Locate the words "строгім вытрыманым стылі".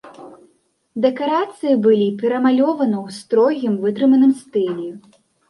3.19-4.91